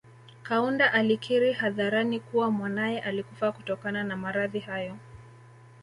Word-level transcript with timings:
Kaunda 0.43 0.93
alikiri 0.93 1.53
hadharani 1.53 2.19
kuwa 2.19 2.51
mwanaye 2.51 3.01
alikufa 3.01 3.51
kutokana 3.51 4.03
na 4.03 4.17
maradhi 4.17 4.59
hayo 4.59 4.97